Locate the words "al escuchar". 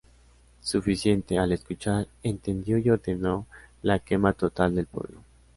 1.37-2.07